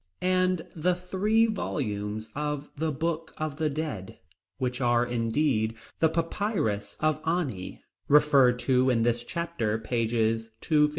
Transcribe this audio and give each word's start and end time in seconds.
and 0.23 0.63
the 0.75 0.95
three 0.95 1.45
volumes 1.45 2.31
of 2.33 2.71
the 2.75 2.91
Book 2.91 3.35
of 3.37 3.57
the 3.57 3.69
Dead, 3.69 4.17
which 4.57 4.81
are, 4.81 5.05
indeed, 5.05 5.75
the 5.99 6.09
Papyrus 6.09 6.97
of 7.01 7.21
Ani, 7.23 7.83
referred 8.07 8.57
to 8.57 8.89
in 8.89 9.03
this 9.03 9.23
chapter, 9.23 9.77
pages 9.77 10.47
255 10.59 10.59
258. 10.61 10.89